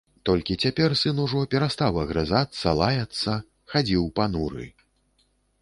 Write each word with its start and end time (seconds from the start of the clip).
Толькі 0.27 0.53
цяпер 0.67 0.95
сын 1.01 1.19
ужо 1.25 1.43
перастаў 1.51 2.01
агрызацца, 2.05 2.67
лаяцца, 2.81 3.37
хадзіў 3.75 4.03
пануры. 4.23 4.65